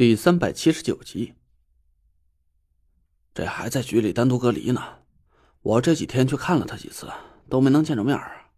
[0.00, 1.34] 第三百七十九集，
[3.34, 4.82] 这还在局里单独隔离呢。
[5.60, 7.06] 我这几天去看了他几次，
[7.50, 8.50] 都没能见着面啊。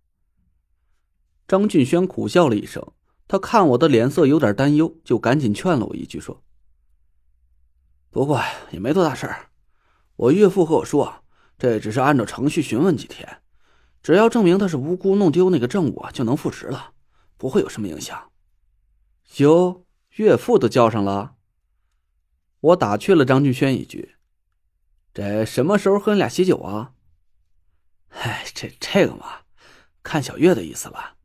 [1.49, 2.93] 张俊轩苦笑了一声，
[3.27, 6.45] 他看我的脸色有点担忧，就赶紧劝了我一句说
[8.13, 8.41] ：“不过
[8.71, 9.51] 也没多大事儿，
[10.15, 11.25] 我岳父和我说，
[11.59, 13.43] 这只是按照程序询问几天，
[14.01, 16.93] 只要证明他是无辜弄丢那个证物，就能复职了，
[17.37, 18.31] 不会有什么影响。”
[19.39, 19.85] 哟。
[20.17, 21.37] 岳父都叫上了，
[22.61, 24.17] 我打趣了张俊轩一句
[25.15, 26.95] ：“这什么时候喝你俩喜酒啊
[28.11, 29.43] ？”“哎，这这个嘛，
[30.03, 31.17] 看小月的意思吧。”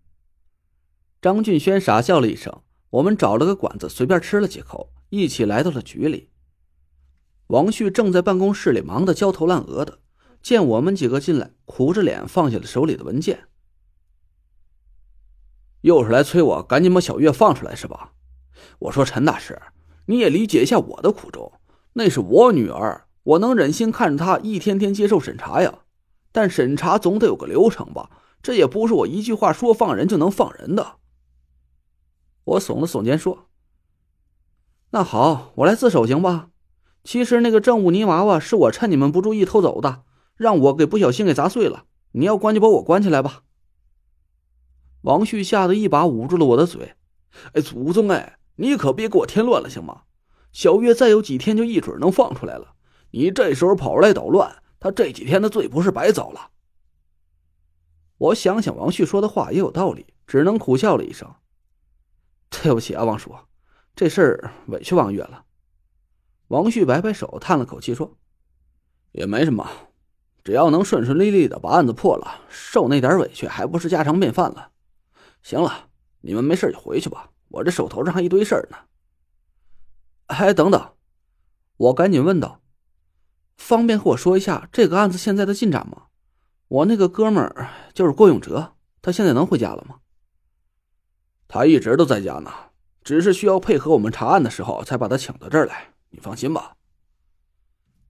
[1.21, 2.61] 张俊轩傻笑了一声。
[2.89, 6.29] 我们找了个馆子，随便吃了几口，一起来到了局里。
[7.47, 9.99] 王旭正在办公室里忙得焦头烂额的，
[10.41, 13.49] 见我们几个进来，苦着脸放下了手里的文件。
[15.81, 18.13] 又是来催我赶紧把小月放出来是吧？
[18.79, 19.61] 我说陈大师，
[20.05, 21.51] 你也理解一下我的苦衷。
[21.93, 25.79] 那是我女儿，我能忍心看着她一天天接受审查呀？
[26.31, 28.11] 但审查总得有个流程吧？
[28.43, 30.97] 这也不是我一句话说放人就能放人的。
[32.43, 33.49] 我耸了耸肩说
[34.91, 36.49] ：“那好，我来自首行吧？
[37.03, 40.03] 其实那个证物泥娃娃是我趁你们不注意偷走的，
[40.35, 41.85] 让我给不小心给砸碎了。
[42.11, 43.41] 你要关就把我关起来吧。”
[45.01, 46.93] 王旭吓得一把捂住了我的嘴
[47.53, 50.03] ：“哎，祖宗哎！”你可别给我添乱了，行吗？
[50.51, 52.75] 小月再有几天就一准能放出来了。
[53.11, 56.51] 你这时候跑出来捣乱，他这几天的罪不是白遭了？
[58.17, 61.35] 我想想，王旭说的话也有道理，只能苦笑了一声
[62.49, 63.35] ：“对不起啊，王叔，
[63.95, 65.45] 这事儿委屈王月了。”
[66.49, 68.17] 王旭摆摆手，叹了口气说
[69.13, 69.69] ：“也没什么，
[70.43, 74.71] 只要能顺顺利利的把案子破了，受那点委屈还不是家常便饭了。
[75.43, 75.89] 行了，
[76.21, 78.77] 你们没事就回去吧。”我这手头上还一堆事儿呢。
[80.27, 80.93] 哎，等等，
[81.77, 82.61] 我赶紧问道
[83.57, 86.07] ：“方便和我说一下这个案子现在的进展吗？
[86.67, 89.99] 我那个哥们儿就是郭永哲，他现在能回家了吗？”
[91.47, 92.51] 他一直都在家呢，
[93.03, 95.93] 只是需要配合我们查案的时候才把他请到这儿来。
[96.09, 96.75] 你放心吧。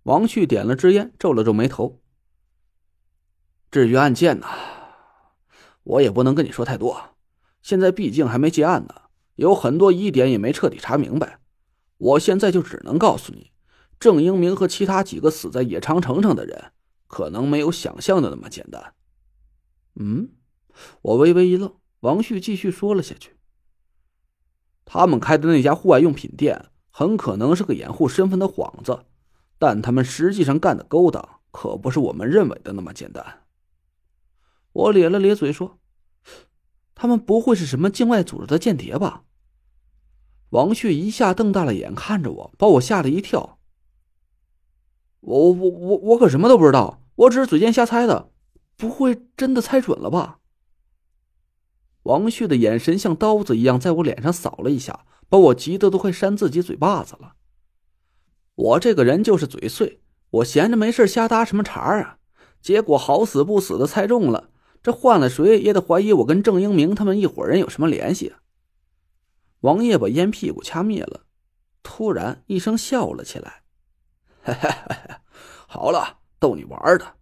[0.03, 2.01] 王旭点了支烟，皱了皱眉头。
[3.69, 4.47] 至于案件呢，
[5.83, 7.15] 我也不能跟你说太多，
[7.61, 9.01] 现在毕竟还没结案呢。
[9.37, 11.39] 有很多疑点也没彻底查明白，
[11.97, 13.51] 我现在就只能告诉你，
[13.99, 16.71] 郑英明和其他几个死在野长城上的人，
[17.07, 18.93] 可能没有想象的那么简单。
[19.95, 20.29] 嗯，
[21.01, 23.35] 我微微一愣，王旭继续说了下去
[24.85, 29.05] ：“他们开的那家户外用品店，很可能是个掩护身份的幌子，
[29.57, 33.45] 但他们实际上干的勾当，可不是我们认为的那么简单。”
[34.73, 35.79] 我咧了咧嘴说
[36.97, 39.23] ：“他们不会是什么境外组织的间谍吧？”
[40.51, 43.59] 王旭一下瞪大了眼看着我，把我吓了一跳。
[45.19, 48.31] 我我我我可什么都不知道，我只是嘴贱瞎猜的，
[48.75, 50.39] 不会真的猜准了吧？
[52.03, 57.33] 王旭的眼神像刀子一样在我脸上扫了一下，把我急得都快扇自己嘴巴子了。
[58.55, 59.99] 我这个人就是嘴碎，
[60.29, 62.19] 我闲着没事瞎搭什么茬啊？
[62.61, 64.49] 结果好死不死的猜中了，
[64.87, 68.33] 这换了谁也得怀疑我跟郑英明他们一伙人有什么联系。
[69.59, 71.25] 王爷把烟屁股掐灭了，
[71.83, 73.63] 突然一声笑了起来
[75.67, 77.15] ：“好了，逗你玩的。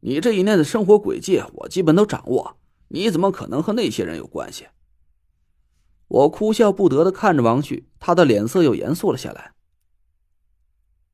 [0.00, 2.58] 你这一年的生活轨迹我基本都掌握，
[2.88, 4.66] 你怎么可能和那些人有关系？”
[6.08, 9.52] 我哭笑不得的看着王旭，他的脸色又严肃了下来。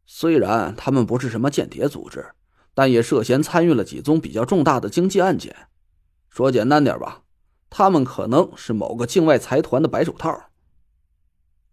[0.07, 2.31] 虽然他们不是什么间谍组织，
[2.73, 5.55] 但也涉嫌参与了几宗比较重大的经济案件。
[6.33, 7.25] 说简单点吧，
[7.69, 10.49] 他们可能是某个境外财团的白手套。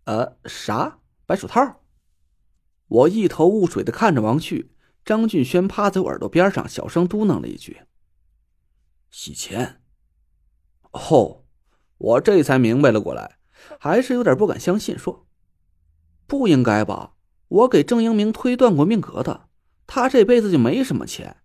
[0.03, 1.79] 呃，啥白手套？
[2.89, 4.75] 我一头雾水的看着王旭，
[5.05, 7.83] 张俊轩趴在我耳朵边上，小声嘟囔了一句
[9.09, 9.81] ：“洗钱。”
[10.91, 11.45] 哦，
[11.97, 13.37] 我这才明白了过来，
[13.79, 15.25] 还是有点不敢相信，说
[16.27, 17.13] ：“不应该吧？
[17.47, 19.47] 我给郑英明推断过命格的，
[19.88, 21.38] 他这辈子就没什么钱。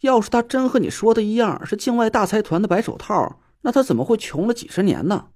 [0.00, 5.28] 要是他真和你说的一样，是境外大财团的白手套，那他怎么会穷了几十年呢？”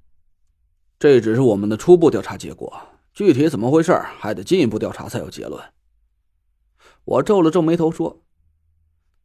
[0.98, 2.72] 这只是我们的初步调查结果，
[3.12, 5.62] 具体怎么回事还得进一步调查才有结论。
[7.04, 8.22] 我皱了皱眉头说：“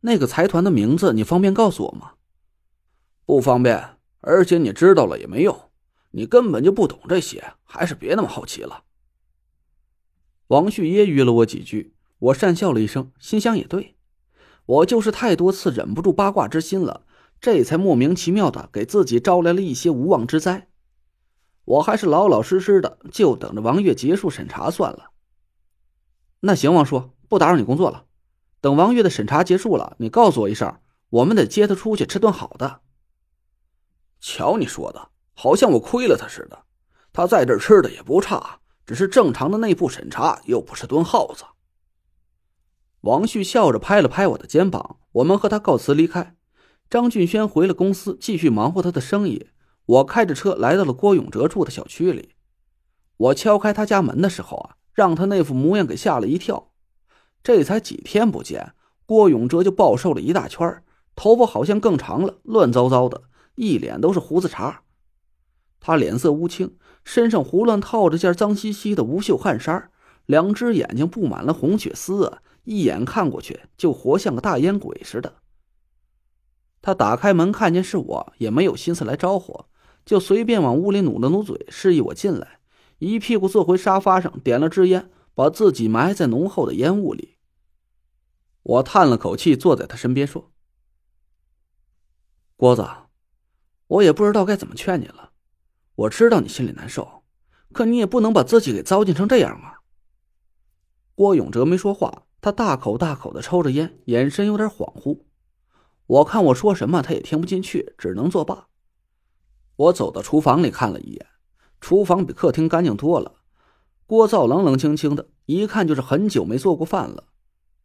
[0.02, 2.14] 那个财团的名字，你方便告诉我吗
[3.26, 5.70] ？”“不方便，而且你知道了也没用，
[6.12, 8.84] 你根本就不懂这些，还是别那么好奇了。”
[10.48, 13.96] 王旭揶揄了我几句，我讪笑了一声，心想也对，
[14.70, 17.02] 我就是太多次忍不住八卦之心了，
[17.42, 20.70] 这才莫名其妙的给自己招来了一些无妄之灾。
[21.66, 25.10] 我还是老老实实的，就等着王月结束审查算了。
[26.42, 28.06] 那行，王叔，不打扰你工作了。
[28.62, 30.80] 等王月的审查结束了，你告诉我一声，
[31.10, 32.82] 我们得接他出去吃顿好的。
[34.20, 36.66] 瞧你说的，好像我亏了他似的。
[37.12, 41.44] 他在这儿吃的也不差，只是正常的内部审查，又不是蹲耗子。
[43.02, 46.36] 王旭笑着拍了拍我的肩膀，我们和他告辞离开。
[46.90, 49.48] 张俊轩回了公司，继续忙活他的生意。
[49.86, 52.32] 我开着车来到了郭永哲住的小区里。
[53.18, 56.72] 我敲开他家门的时候啊，让他那副模样给吓了一跳。
[57.42, 58.74] 这才几天不见，
[59.06, 60.84] 郭永哲就暴瘦了一大圈，
[61.16, 63.24] 头发好像更长了，乱糟糟的，
[63.56, 64.82] 一脸都是胡子茬。
[65.80, 66.76] 他脸色乌青，
[67.06, 69.90] 身上胡乱套着件脏兮兮的无袖汗衫，
[70.26, 75.42] 两只眼睛布满了红血丝啊，一眼看过去就活像个大烟鬼似的。
[76.82, 79.66] 他打开门，看见是我，也没有心思来招呼，
[80.06, 82.60] 就随便往屋里努了努嘴，示意我进来，
[83.00, 85.10] 一屁股坐回沙发上，点了支烟。
[85.36, 87.38] 把自己埋在浓厚的烟雾里。
[88.62, 90.52] 我叹了口气，坐在他身边说
[92.58, 92.86] ：“郭子，
[93.88, 95.32] 我也不知道该怎么劝你了。
[95.96, 97.24] 我知道你心里难受，
[97.72, 99.80] 可你也不能把自己给糟践成这样啊。”
[101.16, 105.20] 郭永哲没说话，他大口大口的抽着烟，眼神有点恍惚。
[106.06, 108.68] 我看我说什么，他也听不进去，只能作罢。
[109.76, 111.26] 我走到厨房里看了一眼，
[111.80, 113.36] 厨房比客厅干净多了。
[114.06, 117.26] 锅灶冷冷清清的，一看就是很久没做过饭了。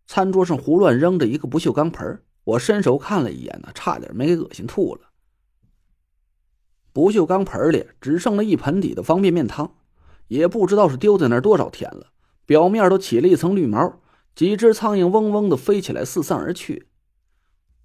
[0.07, 5.03] 餐桌上胡乱扔着一个不锈钢盆我伸手看了一眼呢，差点没给恶心吐了。
[6.93, 9.75] 不锈钢盆里只剩了一盆底的方便面汤，
[10.29, 12.09] 也不知道是丢在那儿多少天了，
[12.47, 14.01] 表面都起了一层绿毛，
[14.35, 16.89] 几只苍蝇嗡嗡的飞起来，四散而去。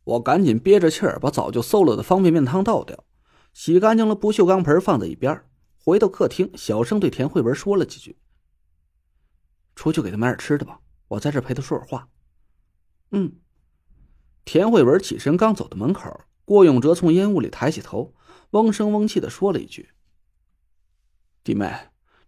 [0.03, 3.05] 我赶紧憋着气儿把早就馊了的方便面汤倒掉，
[3.53, 5.43] 洗干净了不锈钢盆放在一边，
[5.77, 8.17] 回到客厅，小声对田慧文说了几句。
[9.75, 12.09] 出去给他买点吃的吧，我在这陪他说会话。
[13.11, 13.39] 嗯。
[14.43, 18.15] 田慧文起身刚走到门口，郭永哲从烟雾里抬起头，
[18.51, 19.89] 嗡声嗡气的说了一句
[21.43, 21.71] ：“弟妹，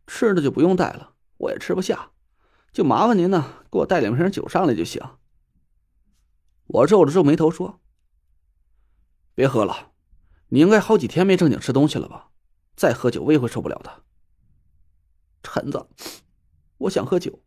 [0.05, 2.10] 吃的就不用带了，我也吃不下，
[2.71, 5.01] 就麻烦您呢，给我带两瓶酒上来就行。”
[6.67, 7.81] 我皱了皱眉头说
[9.35, 9.91] ：“别喝了，
[10.47, 12.31] 你应该好几天没正经吃东西了吧？
[12.75, 14.03] 再喝酒胃会受不了的。”
[15.43, 15.87] 陈子。
[16.77, 17.43] 我想喝酒，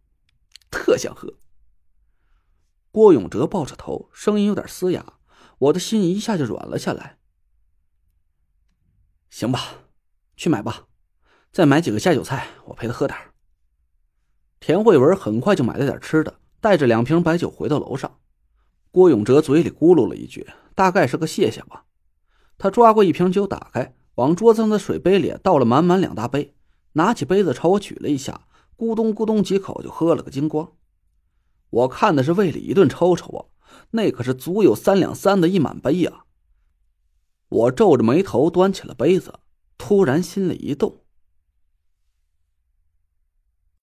[0.71, 1.41] 特想喝。
[2.93, 5.19] 郭永哲抱着头，声音有点嘶哑，
[5.59, 7.19] 我的心一下就软了下来。
[9.31, 9.61] 行吧，
[10.37, 10.87] 去买吧，
[11.51, 13.19] 再买几个下酒菜，我陪他喝点
[14.67, 18.17] 田慧文很快就买了点吃的，带着两瓶白酒回到楼上。
[18.91, 21.85] 郭永哲嘴里咕噜了一句，大概是个谢谢吧。
[22.57, 26.55] 他抓过一瓶酒，打开，往桌子上的水杯里倒了满满两大杯，
[26.95, 28.47] 拿起杯子朝我举了一下。
[28.75, 30.73] 咕咚咕咚几口就喝了个精光，
[31.69, 33.45] 我看的是胃里一顿抽抽啊，
[33.91, 36.25] 那可是足有三两三的一满杯呀。
[37.51, 39.41] 我皱着眉头端起了杯子，
[39.77, 41.04] 突然心里一动。